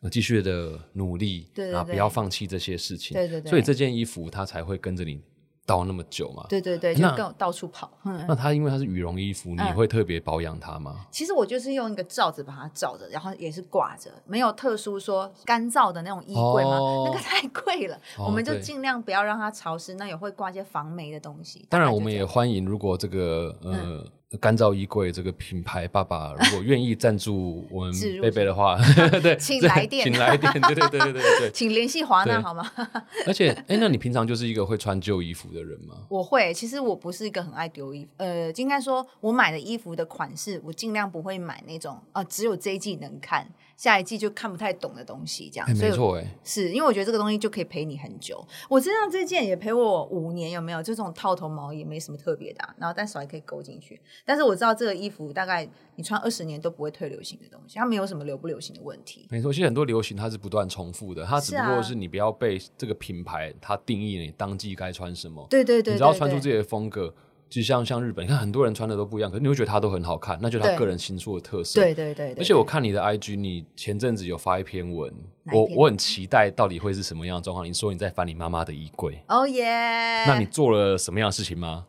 [0.02, 3.14] 呃继续的努力，对对然后不要放弃这些事情。
[3.16, 3.50] 对对对。
[3.50, 5.22] 所以这件衣服它才会跟着你
[5.66, 6.46] 到那么久嘛。
[6.50, 7.90] 对对对，就那跟我到处跑。
[8.04, 11.06] 嗯，那它因为它是羽绒衣服，你嗯会特别保养它吗？
[11.10, 16.78] 其实我就是用一个罩子把它罩着，然后也是挂着，没有特殊说干燥的那种衣柜嘛？
[16.78, 19.94] 哦那个太贵了，哦我们就尽量不要让它潮湿。
[19.96, 21.66] 那也会挂一些防霉的东西。
[21.70, 24.06] 当然，我们也欢迎，如果这个嗯呃
[24.40, 28.78] 干燥衣柜这个品牌爸爸如果愿意赞助我们贝贝的话，
[29.22, 31.52] 对，请对来电请来电，对对对对对对。
[31.54, 32.70] 请联系华纳对好吗？
[33.28, 35.96] 而且，哎，那你平常就是一个会穿旧衣服的人吗？
[36.10, 43.48] 我会，其实我不是一个很爱丢衣服，呃，应该说我买的衣服的款式，我尽量不会买那种啊、呃只有这一季能看，
[43.84, 45.68] 下一季就看不太懂的东西，这样。
[45.70, 48.42] 哎，所以没错，哎，是因为我觉得这个东西就可以陪你很久。
[48.70, 50.82] 我身上这件也陪我五年，有没有？
[50.82, 54.00] 就这种套头毛衣没什么特别的啊、然后但手还可以勾进去。
[54.24, 55.68] 但是我知道这个衣服大概
[55.98, 59.28] 你穿二十年都不会退流行的东西，它没有什么流不流行的问题。
[59.30, 59.52] 没错。
[59.52, 67.14] 其实很多流行它是不断重复的，它只不过是你不要被这个品牌它定义你当季该穿什么，对对对你只要穿出自己的风格。
[67.54, 71.80] 就像像日本，你看很多人穿的都不一样，可是你会觉得它都很好看，那就是他个人新出的特色。
[71.80, 75.14] 对对对对，而且我看你的 IG，你前阵子有发一篇文，
[75.46, 77.64] 篇我我很期待到底会是什么样的状况。
[77.64, 81.86] 你说你在翻你妈妈的衣柜，哦耶，那你做了什么样的事情吗？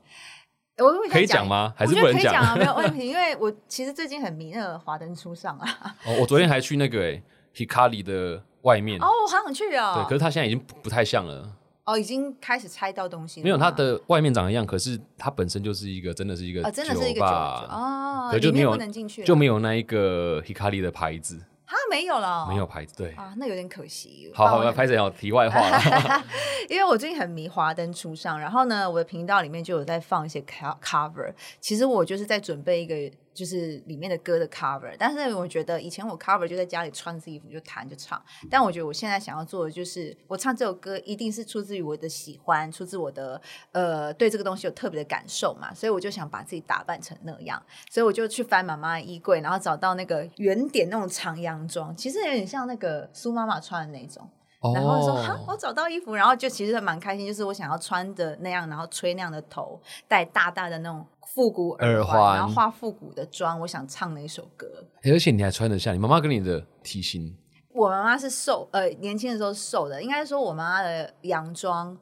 [0.76, 5.96] 我会可以讲吗还是不能讲没有 问题，因为我其实最近很迷那个《华灯初上》啊。
[6.04, 7.22] 哦，我昨天还去那个诶
[7.54, 9.94] Hikari 的外面，哦，我好想去哦。
[9.94, 11.50] 对，可是他现在已经不不太像了。
[11.84, 13.44] 哦，已经开始拆到东西了。
[13.44, 22.94] 没有它的外面长一样，可是它本身就是一个真的是一个哦，真的是一个酒吧酒哦，可就没有不能进去，就没有那一个 Hikari 的牌子，啊没有了，没有牌子。
[22.96, 24.30] 对，啊，那有点可惜。
[24.34, 26.24] 好好，拍成要题外话了。
[26.70, 31.32] 因为我最近很迷华灯初上，然后呢，我的频道里面就有在放一些 co- cover。
[31.60, 32.94] 其实我就是在准备一个，
[33.34, 34.94] 就是里面的歌的 cover。
[34.98, 43.40] 但是我觉得以前我 cover 就在家里穿着衣服就弹就唱，但我觉得我现在想要做的就是，我唱这首歌一定是出自于我的喜欢，出自我的
[43.72, 54.28] 呃对这个东西有特别的感受嘛，所以我就想把自己打扮成那样，所以我就去翻妈妈的衣柜，然后找到那个圆点那种长洋装，其实有点像那个苏妈妈穿的那种。
[54.72, 64.66] 然后说哈，我哦，找到衣服，然后就其实蛮开心，就是我想要穿的那样，然后吹那样的头，戴大大的那种复古耳耳环然后画复古的妆，我想唱那首歌。
[65.02, 67.36] 而且你还穿得下，你妈妈跟你的体型
[67.72, 71.98] 我妈妈是瘦，呃，年轻的时候是瘦的，应该说我妈妈的洋装。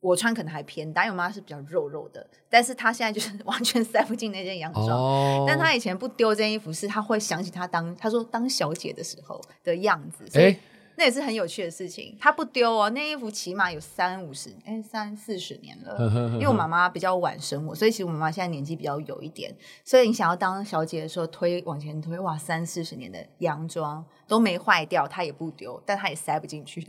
[0.00, 4.86] 我穿可能还偏大，因为我妈是比较肉肉的，但是她现在就是完全塞不进那件洋装。
[4.88, 10.56] 哦，但她以前不丢这件衣服，是她会想起她当她说当小姐的时候的样子，哎，
[10.96, 12.16] 那也是很有趣的事情。
[12.20, 15.96] 他不丢哦，那衣服起码有三五十，哎，三四十年了。
[16.34, 19.54] 因为我妈妈比较晚生我，所以其实我妈妈现在年纪比较有一点。
[19.84, 26.86] 所以你想要当小姐的时候，推往前推，哇，三四十年的洋装都没坏掉，她也不丢，但她也塞不进去。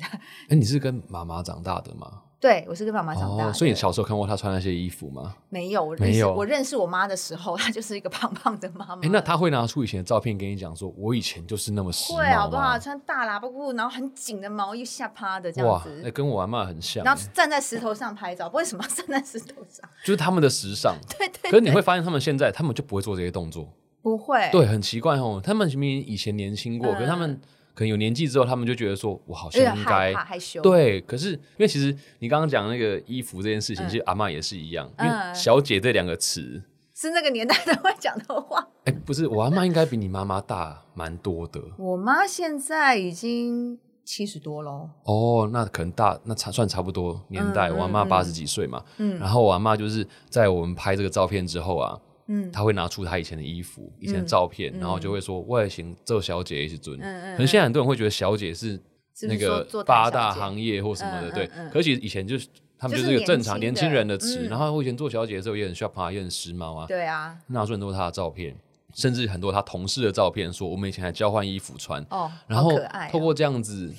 [0.49, 2.23] 哎，你是跟妈妈长大的吗？
[2.39, 5.35] 对我是跟妈妈长大所以你小时候看过她穿那些衣服吗？
[5.49, 5.95] 没有？
[5.97, 9.01] 没有我认识我妈的时候，她就是一个胖胖的妈妈。
[9.01, 12.77] 哎，那她会拿出以前的照片跟你讲说，我以前就是那么时会髦好不好？
[12.77, 18.47] 穿大喇叭裤，然后很紧的毛衣下趴的这样哇，子哎，，跟我阿妈很像，然后站在石头上拍照。
[18.49, 19.89] 为什么 站在石头上？
[20.03, 20.95] 就是他们的时尚。
[21.17, 23.67] 对对可是你会发现，他们现在他们就不会做这些动作。
[24.03, 25.41] 不会，对，很奇怪哦。
[25.43, 27.41] 他们明明以前年轻过，嗯可是他们
[27.77, 30.63] 可能有年纪之后，他们就觉得说，我好像应该怕害羞。
[30.63, 30.99] 对。
[31.01, 36.63] 可是因为其实你刚刚讲那个衣服这件事情，嗯其实阿嬷也是一样，因为嗯小姐这两个词，
[36.95, 38.67] 是那个年代都会讲的话。
[38.85, 45.47] 哎，不是，我阿妈应该比你妈妈大蛮多的我妈现在已经七十多喽，哦。
[45.53, 47.69] 那可能大，那差算差不多年代。
[47.69, 51.95] 嗯我阿嬷嗯八十几岁嘛，嗯然后我阿妈就是在我们拍这个照片之后啊，
[52.27, 56.99] 嗯她会拿出他以前的衣服、以前的照片，然后就会说外形这小姐也是尊。
[56.99, 58.79] 嗯嗯可能现在很多人会觉得小姐是
[59.23, 61.69] 那个八大行业或什么的，对嗯嗯嗯。
[61.71, 64.47] 可是其实以前就是他们就就是是一个正常年轻人的词。
[64.47, 68.55] 嗯然后我以前做小姐的时候也很 sharp 啊，也很时髦啊，对啊，拿出很多她的照片，
[68.93, 72.05] 甚至很多她同事的照片，说我们以前还交换衣服穿。
[72.09, 73.91] 哦，然后好可爱哦透过这样子，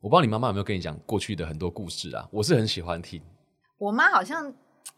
[0.00, 2.28] 我不知道你妈妈有没有跟你讲过去的很多故事啊？
[2.30, 3.20] 我是很喜欢听。
[3.78, 4.52] 我妈好像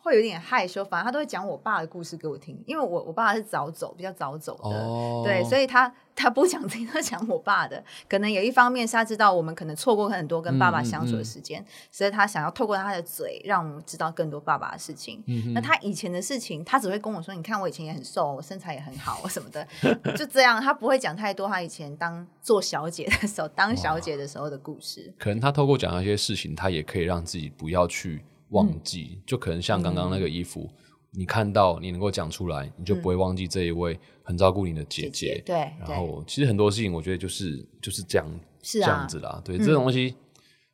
[0.06, 15.22] 会有点害羞，反正他都会讲我爸的故事给我听，因为我我爸是早走，比较早走的，哦对，所以他他不讲自己，他讲我爸的，可能有一方面是他知道我们可能错过很多跟爸爸相处的时间，所以他想要透过他的嘴让我们知道更多爸爸的事情。
[15.52, 19.66] 那他以前的事情，他只会跟我说：“你看我以前也很瘦，我身材也很好什么的。
[20.16, 25.12] ”就这样，他不会讲太多他以前当做小姐的时候，当小姐的时候的故事。
[25.18, 29.20] 可能他透过讲那些事情，他也可以让自己不要去忘记。
[29.26, 30.70] 就可能像刚刚那个衣服，
[31.12, 35.42] 你看到你能够讲出来，你就不会忘记这一位很照顾你的姐姐。
[35.44, 38.26] 对，然后其实很多事情，我觉得就是就是这样
[38.62, 39.40] 是啊这样子啦。
[39.44, 40.14] 对，这种东西，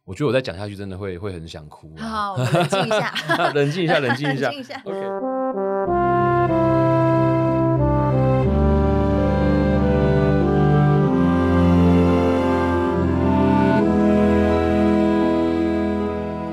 [0.05, 2.09] 我觉得我再讲下去，真的会会很想哭啊。
[2.09, 3.15] 好， 冷静一下，
[3.53, 4.83] 冷静一下，冷静一下冷静一下。
[4.85, 6.82] OK。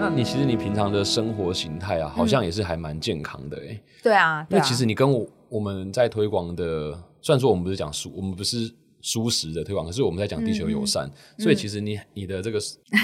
[0.10, 6.92] 那你其实你平常的生活形态啊，好像也是还蛮健康的哎、对啊，对啊因为其实你跟我我们在推广的，
[7.22, 12.60] 虽然说我们不是讲素，我们不是舒适的推广，可是我们在讲地球友善，嗯所以其实你你的这个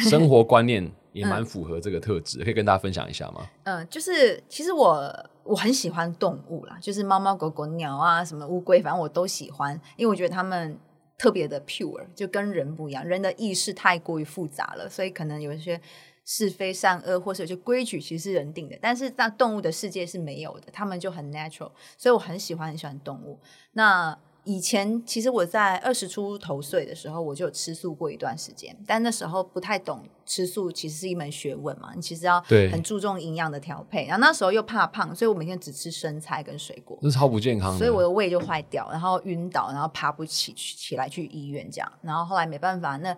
[0.09, 3.47] 生活观念也蛮符合这个特质，可以跟大家分享一下吗？
[3.65, 10.75] 嗯，就是其实我我很喜欢动物啦，就是猫猫狗狗、鸟啊，什么乌龟，反正我都喜欢，因为我觉得它们
[11.19, 13.05] 特别的 pure，就跟人不一样。
[13.05, 15.79] 人的意识太过于复杂了，所以可能有一些
[16.25, 23.39] 是非善恶，或是有些规矩其实是人定的，但是在动物的世界是没有的，他们就很 natural，所以我很喜欢很喜欢动物。
[23.73, 34.05] 那以前其实我在二十出头岁的时候，我就有吃素过一段时间，但那时候不太懂吃素其实是一门学问嘛，你其实要对很注重营养的调配。
[34.05, 41.91] 然后那时候又怕胖，所以我每天只吃生菜跟水果，那是超不健康的，所以我的胃就坏掉，然后晕倒，然后爬不起起来去医院这样。
[42.03, 43.17] 然后后来没办法，那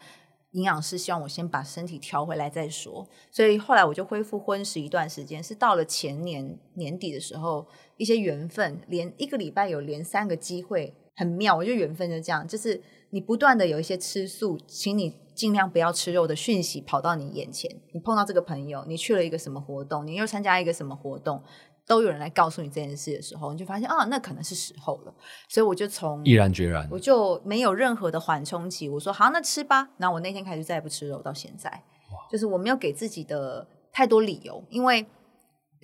[0.58, 7.67] 营养师希望我先把身体调回来再说，所以后来我就恢复荤食一段时间，是到了前年年底的时候，
[7.98, 11.56] 一些缘分，连一个礼拜有连三个机会，很妙。
[11.56, 21.43] 我觉得缘分就这样，就是你不断的有一些吃素，请你尽量不要吃肉的讯息跑到你眼前，你碰到这个朋友，你去了一个什么活动，你又参加一个什么活动。
[21.88, 25.13] 都有人来告诉你这件事的时候，你就发现啊，那可能是时候了。
[25.47, 26.88] 所以我就从毅然决然。
[26.91, 28.89] 我就没有任何的缓冲期。
[28.89, 29.89] 我说好，那吃吧。
[29.97, 31.84] 然后我那天开始再也不吃肉，到现在，
[32.30, 35.06] 就是我没有给自己的太多理由，因为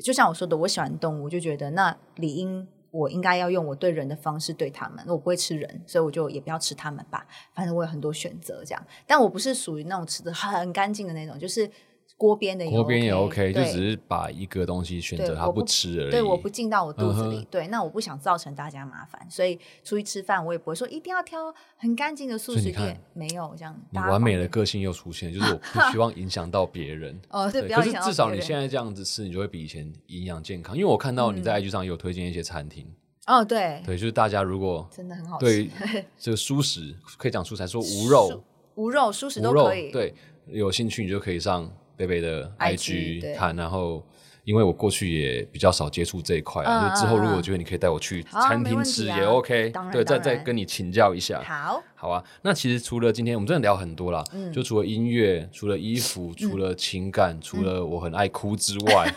[0.04, 7.26] 就像我说的，我喜欢动物，我就觉得那理应我应该要用我对人的方式对他们，我不会吃人，所以我就也不要吃他们吧。
[7.56, 11.70] 反正我有很多选择这样，但我不是属于那种吃的很干净的那种，就是
[12.16, 16.12] 锅边的也锅边也 OK，OK，就只是把一个东西选择它不吃而已。
[16.12, 17.40] 对，我不进到我肚子里。
[17.40, 23.76] 嗯对，那我不想造成大家麻烦，所以出去吃饭我也不会说一定要挑很干净的素食店，没有这样。
[23.90, 27.20] 你完美的个性又出现，就是我不希望影响到别人。
[27.30, 30.78] 哦，对，对，不要影响可是至少你现在这样子吃，你就会比以前营养健康。
[30.78, 32.88] 因为我看到你嗯在 IG 上也有推荐一些餐厅，
[33.28, 35.46] 哦，对，对，就是大家如果 真的很好吃。
[35.46, 38.44] 对这个素食可以讲素食，说 无肉、
[38.76, 40.14] 无肉、素食都可以。，对，
[40.48, 44.04] 有兴趣你就可以上贝贝的 IG 看，然后。
[44.46, 51.42] 因为我过去也比较少接触这一块就之后如果我觉得你可以带我去餐厅吃也 OK，对，再再跟你请教一下。
[51.42, 54.52] 好，好啊，那其实除了今天我们真的聊很多啦，嗯。
[54.52, 59.10] 就除了音乐，除了衣服，除了情感，除了我很爱哭之外，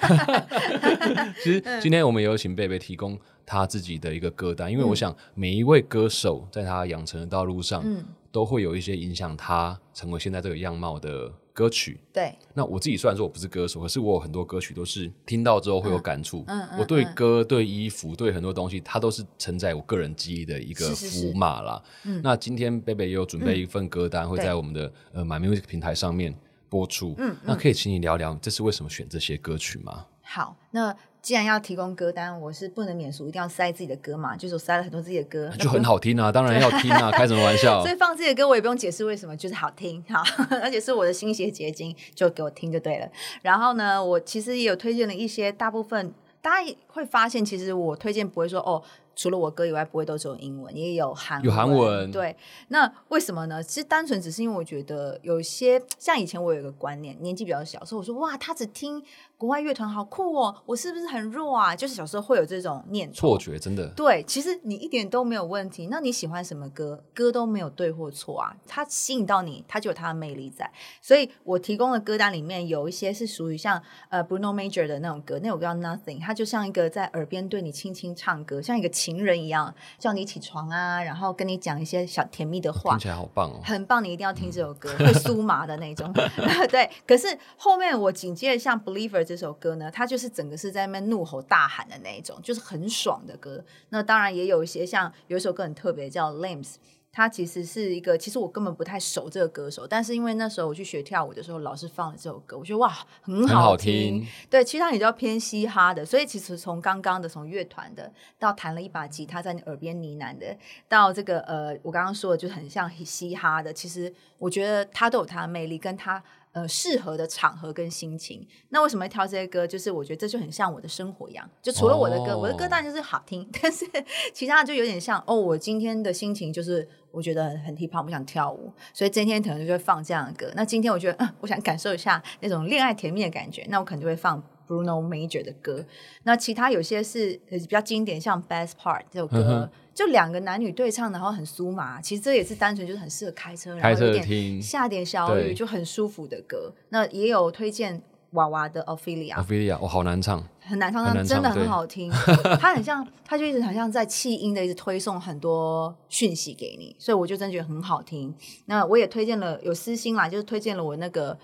[1.43, 8.05] 其实今天我们也有请贝贝提供他自己的一个歌单，因为我想每一位歌手在他养成的道路上，嗯。
[8.31, 11.99] 都会有一些影响他成为现在这个样貌的歌曲。
[12.13, 16.45] 对，那我自己虽然说我不是歌手，可是我有很多歌曲都是听到之后会有感触。
[16.49, 21.83] 嗯嗯我对嗯歌、对衣服、对很多东西，它都是承载我个人记忆的一个符码啦。
[22.05, 26.35] 嗯那今天贝贝也有准备一份歌单，会在我们的呃 My Music 平台上面
[26.69, 27.15] 播出。
[27.17, 30.05] 嗯那可以请你聊聊，这是为什么选这些歌曲吗？
[30.29, 30.95] 好，那
[31.27, 37.91] 既然要提供歌单，我是不能免俗，一定要塞自己的歌嘛，就是我塞了很多自己的歌，就很好听啊，当然要听啊， 开什么玩笑所？
[37.91, 40.23] 以放自己的歌，我也不用解释为什么，就是好听，好，
[40.63, 43.09] 而且是我的心血结晶，就给我听就对了。
[43.43, 48.81] 然后呢，我其实也有推荐了一些，大部分大家会发现，其实我推荐不会说哦，
[49.17, 52.37] 除了我歌以外，不会都只有英文，也有韩有韩文对，
[52.69, 53.63] 那为什么呢？
[53.63, 59.03] 其实单纯只是因为我觉得有些像以前我有一个观念，年纪比较小，所以我说哇，他只听
[59.39, 61.75] 国外乐团好酷哦，我是不是很弱啊？
[61.75, 65.89] 就是小时候会有这种念头错觉真的，对，其实你一点都没有问题。
[65.91, 67.03] 那你喜欢什么歌？
[67.15, 70.71] 歌都没有对或错啊，它吸引到你，它就有它的魅力在。
[71.01, 82.99] 所以我提供的歌单里面有一些是属于像呃 Bruno Major 的那种歌，那首歌叫 Nothing，它就像一个在耳边对你轻轻唱歌，像一个情人一样，叫你起床啊，然后跟你讲一些小甜蜜的话听。
[83.01, 83.61] 起来好棒哦。
[83.63, 86.13] 很棒，你一定要听这首歌，会酥麻的那种。
[86.69, 93.65] 对，可是后面我紧接着像《Believer》这首歌呢，它就是整个是在那边怒吼大喊的那一种，就是很爽的歌。
[93.91, 96.73] 那当然也有一些像有一首歌很特别，叫《Lambs》。
[97.17, 104.27] 他其实是一个，其实我根本不太熟这个歌手，但是因为那时候我去学跳舞的时候，老师放了这首歌，我觉得哇，很好听。
[104.51, 110.55] 对，其实它比较偏嘻哈的，所以其实从刚刚的从乐团的，到弹了一把吉他在你耳边呢喃的，
[110.91, 116.23] 到这个呃，我刚刚说的就很像嘻哈的，其实我觉得他都有他的魅力，跟他。
[116.57, 118.49] 呃，适合的场合跟心情。
[118.71, 119.67] 那为什么会挑这些歌？
[119.67, 121.47] 就是我觉得这就很像我的生活一样。
[121.61, 123.85] 就除了我的歌，我的歌当然就是好听， 但是
[124.33, 125.37] 其他的就有点像哦。
[125.37, 130.51] 我今天的心情就是我觉得很很 hip hop，我想跳舞，所以今天可能就会放这样的歌。
[130.57, 135.85] 那今天我觉得，嗯，我想感受一下那种恋爱甜蜜的感觉，那我可能就会放 Bruno Major 的歌。
[136.25, 139.71] 那其他有些是比较经典，像 Best Part 这首歌。
[139.95, 146.71] 就两个男女对唱，然后很酥麻，其实这也是单纯就是很适合开车，然后有点下点小雨就很舒服的歌。
[146.91, 148.03] 那也有推荐
[148.33, 152.13] 娃娃的 Ophelia，Ophelia，我好难唱，很难唱，但真的很好听。
[152.61, 158.35] 他很像，他就一直好像在气音的一直推送很多讯息给你，所以我就真觉得很好听。
[158.67, 161.39] 那我也推荐了有私心啦，就是推荐了我那个。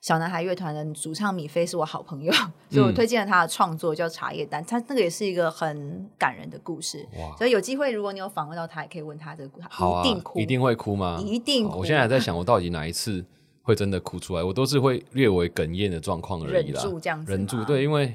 [0.00, 2.32] 小男孩乐团的主唱米菲是我好朋友，
[2.70, 7.04] 所以我推荐了他的创作叫《茶叶蛋》，他那个也是一个很感人的故事。
[7.36, 9.66] 所以有机会，如果你有访问到他，也可以问他这个故事。
[9.70, 11.20] 好啊，一定会哭吗？
[11.24, 11.68] 一定。
[11.68, 13.24] 我现在还在想，我到底哪一次
[13.62, 14.44] 会真的哭出来？
[14.44, 16.82] 我都是会略微哽咽的状况而已啦。
[16.82, 17.64] 忍住这样子，忍住。
[17.64, 18.14] 对，因为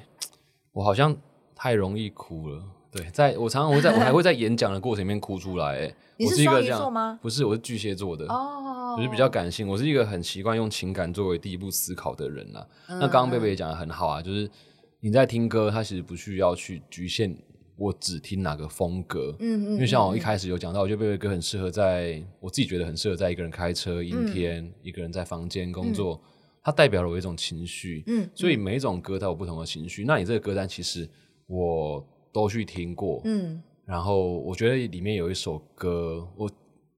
[0.72, 1.16] 我好像
[1.56, 2.64] 太容易哭了。
[2.92, 5.94] 对，在我常常会在我还会在演讲的过程里面哭出来。
[6.18, 7.18] 你是双鱼座吗？
[7.22, 8.26] 不是，我是巨蟹座的。
[8.26, 9.66] 哦，我是比较感性。
[9.66, 12.68] 我是一个很习惯用情感作为第一步思考的人呐。
[12.90, 14.50] 那刚刚贝贝也讲的很好啊，就是
[15.00, 17.34] 你在听歌，它其实不需要去局限
[17.78, 19.34] 我只听哪个风格。
[19.40, 19.74] 嗯嗯。
[19.76, 26.22] 因为像我一开始有讲到，我觉得贝贝歌很适合在我自己觉得很适合在一个人开车、阴天，一个人在房间工作，
[26.62, 28.04] 它代表了我一种情绪。
[28.08, 28.30] 嗯。
[28.36, 30.04] 所以每一种歌它有不同的情绪。
[30.04, 31.10] 那你这个歌单其实
[31.48, 32.06] 我。
[32.32, 36.50] 都去听过，嗯，然后我觉得里面有一首歌，我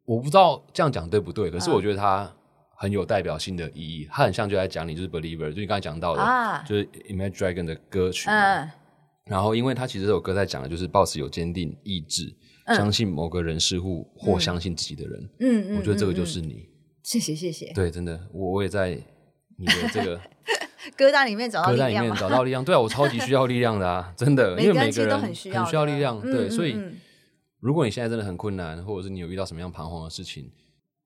[0.05, 2.31] 我不知道这样讲对不对，可是我觉得它
[2.75, 8.69] 很有代表性的意义，它很像就在讲你就是 believer，就你刚才讲到的，就是 Imagine Dragon 的歌曲，嗯，
[9.25, 12.33] 然后因为它其实这首歌在讲的就是 boss 有坚定意志，
[12.67, 16.69] 相信某个人事物或相信自己的人，嗯嗯，我觉得这个就是你，
[17.03, 18.91] 谢谢谢谢，对，真的，我我也在
[19.57, 20.19] 你的这个。
[20.97, 26.77] 歌单里面找到力量，歌单里面找到力量，对啊，我超级需要力量的啊， 真的，因为每个人很需要很需要力量，对，所以
[27.59, 30.51] 如果你现在真的很困难，或者是你有遇到什么样彷徨的事情，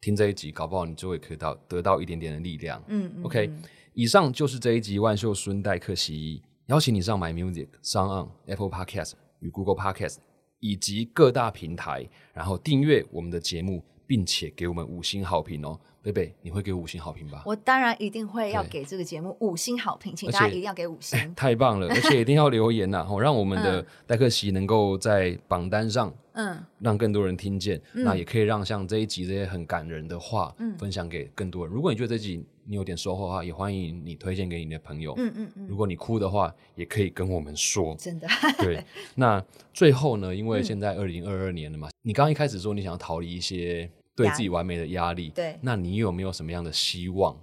[0.02, 2.82] 听这一集，搞不好你就会可以到得到一点点的力量。
[2.88, 3.50] 嗯，OK，
[3.94, 10.18] 以上就是这一集万秀孙代客席，邀请你上 My Music、s o n On、Apple Podcast 与 Google Podcast
[10.60, 15.80] 以及各大平台，然后订阅我们的节目，并且给我们五星好评哦。
[16.04, 17.44] 贝贝，你会给五星好评吧？
[17.46, 21.20] 我当然一定会要给这个节目五星好评，请大家一定要给五星。
[21.36, 27.82] 太棒了， 而且一定要留言呐，哦，让我们的戴克西能够在榜单上，嗯，让更多人听见。
[27.92, 31.76] 那也可以让像这一集这些很感人的话，嗯分享给更多人。
[31.76, 35.14] 如果你觉得这集你有点收获的话，也欢迎你推荐给你的朋友。
[35.18, 35.68] 嗯嗯嗯。
[35.68, 37.96] 如果你哭的话，也可以跟我们说。
[37.98, 38.28] 真的。
[38.60, 38.82] 对。
[39.16, 39.44] 那
[39.74, 40.34] 最后呢？
[40.34, 43.90] 因为现在二零二二年了嘛，你刚刚一开始说你想要逃离一些。
[44.18, 47.38] 对自己完美的压力，对，那你有没有什么样的希望？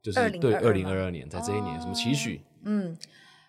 [0.00, 2.40] 就是对二零二二年，在这一年什么期许？
[2.62, 2.96] 嗯，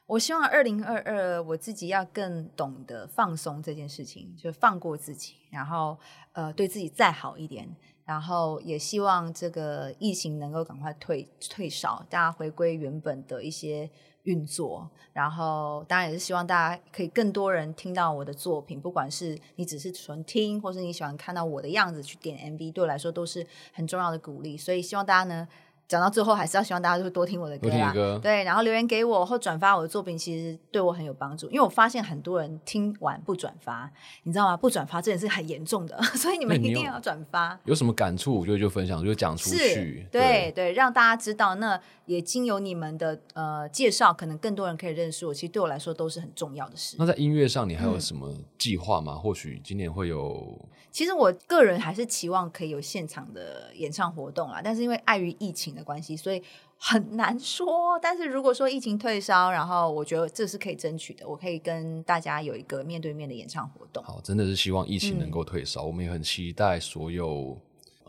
[0.08, 5.98] 我希望二零二二我自己要更懂得放松这件事情，就放过自己，然后
[6.34, 7.70] 呃，对自己再好一点，
[8.04, 13.90] 然后也希望这个疫情能够赶快退退烧，大家回归原本的一些。
[14.24, 24.58] 运作，然后当然也是希望大家可以更多人听到我的作品，不管是你只是纯听，或是你喜欢看到我的样子去点 MV，对我来说都是很重要的鼓励。
[24.58, 25.48] 所以希望大家呢。
[25.88, 27.94] 讲到最后，还是要希望大家多听我的歌啊，
[28.24, 31.48] 对，然后留言给我或转发我的作品，其实对我很有帮助。
[31.50, 33.92] 因为我发现很多人听完不转发，
[34.24, 34.56] 你知道吗？
[34.56, 37.60] 不转发这件事很严重的， 所以你们一定要转发。
[37.66, 40.08] 有什么感触，我觉得就分享，就讲出去。
[40.10, 41.56] 对对，让大家知道。
[41.56, 41.78] 那
[42.12, 45.34] 也经由你们的呃介绍，可能更多人可以认识我。
[45.34, 46.98] 其实对我来说都是很重要的事。
[47.00, 49.16] 那在音乐上，你还有什么计划吗？
[49.16, 50.68] 或许今年会有。
[50.92, 56.44] 其实我个人还是期望可以有现场的演唱活动啊，但是因为碍于疫情的关系，所以
[56.76, 57.98] 很难说。
[58.02, 64.04] 但是如果说疫情退烧，然后我觉得这是可以争取的，我可以跟大家有一个面对面的演唱活动。
[64.04, 67.58] 好，真的是希望疫情能够退烧，我们也很期待所有。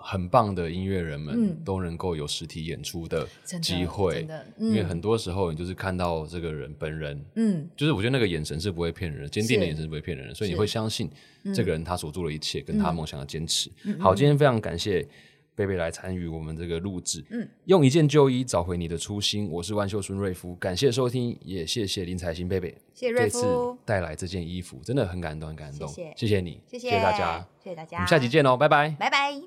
[0.03, 3.27] 很棒的音乐人们都能够有实体演出的
[3.61, 4.27] 机会，
[4.59, 11.09] 因为很多时候你就是看到这个人本人，嗯，就是我觉得那个眼神是不会骗人，坚定的眼神是不会骗人，所以你会相信
[11.55, 13.71] 这个人他所做的一切跟他梦想的坚持。
[13.99, 15.07] 好，今天非常感谢
[15.55, 17.25] 贝贝来参与我们这个录制。
[17.31, 19.49] 嗯，用一件旧衣找回你的初心。
[19.51, 25.87] 我是万秀孙瑞夫，感谢收听，也谢谢林采欣贝贝谢谢瑞这次夫，带来这件衣服，真的很感动，很感动。
[25.89, 28.97] 谢谢谢谢你，谢谢大家，谢谢大家，我们下期见哦，拜拜。
[28.99, 29.41] 拜拜。